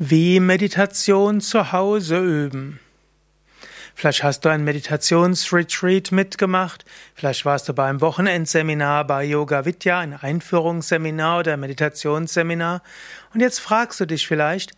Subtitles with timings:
[0.00, 2.78] Wie Meditation zu Hause üben.
[3.96, 6.84] Vielleicht hast du ein Meditationsretreat mitgemacht,
[7.16, 12.80] vielleicht warst du beim Wochenendseminar bei Yoga Vidya, ein Einführungsseminar oder Meditationsseminar
[13.34, 14.70] und jetzt fragst du dich vielleicht,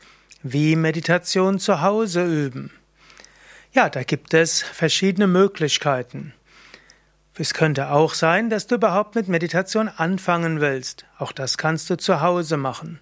[0.43, 2.71] wie Meditation zu Hause üben.
[3.73, 6.33] Ja, da gibt es verschiedene Möglichkeiten.
[7.37, 11.05] Es könnte auch sein, dass du überhaupt mit Meditation anfangen willst.
[11.19, 13.01] Auch das kannst du zu Hause machen.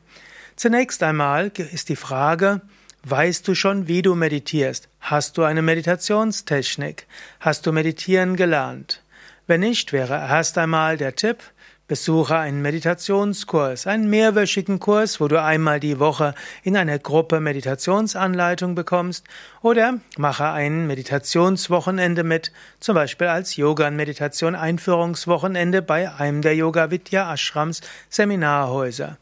[0.58, 2.62] Zunächst einmal ist die Frage,
[3.04, 4.88] weißt du schon, wie du meditierst?
[4.98, 7.06] Hast du eine Meditationstechnik?
[7.38, 9.04] Hast du meditieren gelernt?
[9.46, 11.44] Wenn nicht, wäre erst einmal der Tipp,
[11.86, 16.34] Besuche einen Meditationskurs, einen mehrwöchigen Kurs, wo du einmal die Woche
[16.64, 19.24] in einer Gruppe Meditationsanleitung bekommst
[19.62, 26.56] oder mache ein Meditationswochenende mit, zum Beispiel als Yoga- und Meditation Einführungswochenende bei einem der
[26.56, 29.16] Yoga Vidya Ashrams Seminarhäuser.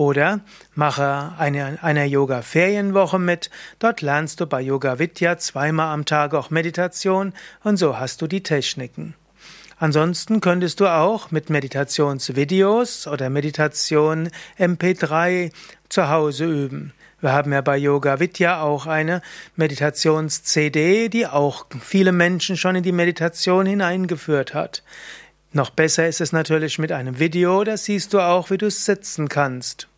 [0.00, 0.40] Oder
[0.74, 3.50] mache eine, eine Yoga-Ferienwoche mit.
[3.80, 8.26] Dort lernst du bei Yoga Vidya zweimal am Tag auch Meditation und so hast du
[8.26, 9.12] die Techniken.
[9.76, 15.52] Ansonsten könntest du auch mit Meditationsvideos oder Meditation MP3
[15.90, 16.94] zu Hause üben.
[17.20, 19.20] Wir haben ja bei Yoga Vidya auch eine
[19.56, 24.82] Meditations-CD, die auch viele Menschen schon in die Meditation hineingeführt hat.
[25.52, 29.28] Noch besser ist es natürlich mit einem Video, da siehst du auch, wie du sitzen
[29.28, 29.89] kannst.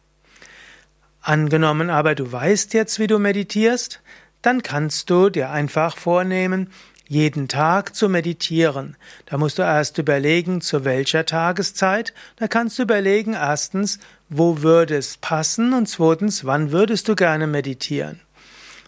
[1.23, 4.01] Angenommen aber du weißt jetzt, wie du meditierst,
[4.43, 6.71] dann kannst du dir einfach vornehmen,
[7.07, 8.97] jeden Tag zu meditieren.
[9.27, 12.13] Da musst du erst überlegen, zu welcher Tageszeit.
[12.37, 17.47] Da kannst du überlegen, erstens, wo würde es passen und zweitens, wann würdest du gerne
[17.47, 18.21] meditieren.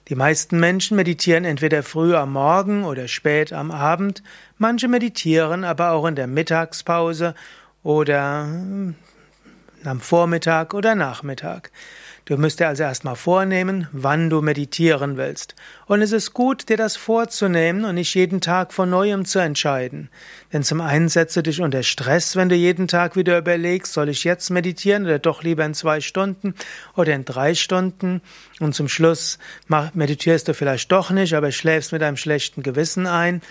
[0.08, 4.22] Die meisten Menschen meditieren entweder früh am Morgen oder spät am Abend,
[4.58, 7.34] manche meditieren aber auch in der Mittagspause
[7.82, 8.48] oder
[9.84, 11.70] am Vormittag oder Nachmittag.
[12.27, 15.55] Du müsst dir also erstmal vornehmen, wann du meditieren willst.
[15.84, 20.08] Und es ist gut, dir das vorzunehmen und nicht jeden Tag von neuem zu entscheiden.
[20.50, 24.09] Denn zum einen setzt du dich unter Stress, wenn du jeden Tag wieder überlegst, soll
[24.09, 26.54] ich jetzt meditieren oder doch lieber in zwei Stunden
[26.97, 28.22] oder in drei Stunden.
[28.59, 29.38] Und zum Schluss
[29.93, 33.43] meditierst du vielleicht doch nicht, aber schläfst mit einem schlechten Gewissen ein.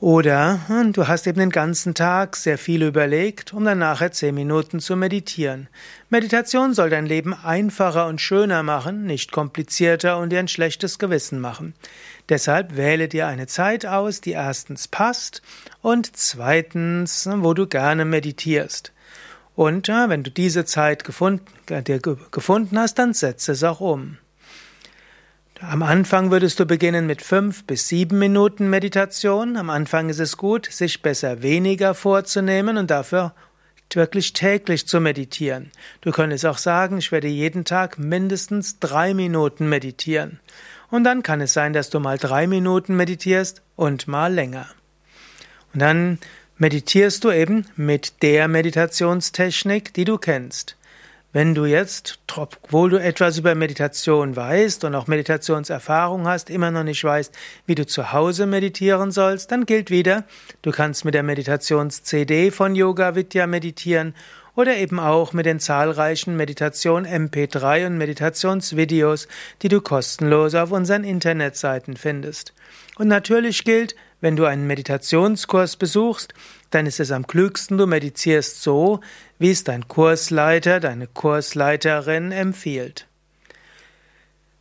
[0.00, 4.34] Oder hm, du hast eben den ganzen Tag sehr viel überlegt, um dann nachher zehn
[4.34, 5.68] Minuten zu meditieren.
[6.08, 11.38] Meditation soll dein Leben einfacher und schöner machen, nicht komplizierter und dir ein schlechtes Gewissen
[11.38, 11.74] machen.
[12.30, 15.42] Deshalb wähle dir eine Zeit aus, die erstens passt
[15.82, 18.92] und zweitens, wo du gerne meditierst.
[19.54, 24.16] Und wenn du diese Zeit gefunden, dir gefunden hast, dann setze es auch um.
[25.62, 29.58] Am Anfang würdest du beginnen mit fünf bis sieben Minuten Meditation.
[29.58, 33.34] Am Anfang ist es gut, sich besser weniger vorzunehmen und dafür
[33.92, 35.70] wirklich täglich zu meditieren.
[36.00, 40.40] Du könntest auch sagen, ich werde jeden Tag mindestens drei Minuten meditieren.
[40.90, 44.66] Und dann kann es sein, dass du mal drei Minuten meditierst und mal länger.
[45.74, 46.18] Und dann
[46.56, 50.76] meditierst du eben mit der Meditationstechnik, die du kennst.
[51.32, 56.82] Wenn du jetzt, obwohl du etwas über Meditation weißt und auch Meditationserfahrung hast, immer noch
[56.82, 57.32] nicht weißt,
[57.66, 60.24] wie du zu Hause meditieren sollst, dann gilt wieder,
[60.62, 64.16] du kannst mit der Meditations-CD von Yoga Vidya meditieren
[64.56, 69.28] oder eben auch mit den zahlreichen Meditation MP3 und Meditationsvideos,
[69.62, 72.54] die du kostenlos auf unseren Internetseiten findest.
[72.96, 76.34] Und natürlich gilt, wenn du einen Meditationskurs besuchst,
[76.70, 79.00] dann ist es am klügsten, du meditierst so,
[79.38, 83.06] wie es dein Kursleiter, deine Kursleiterin empfiehlt.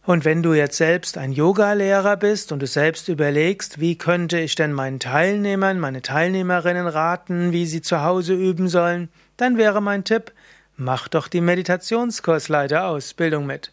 [0.06, 4.56] Und wenn du jetzt selbst ein Yogalehrer bist und du selbst überlegst, wie könnte ich
[4.56, 10.04] denn meinen Teilnehmern, meine Teilnehmerinnen raten, wie sie zu Hause üben sollen, dann wäre mein
[10.04, 10.32] Tipp,
[10.78, 13.72] mach doch die Meditationskursleiterausbildung mit.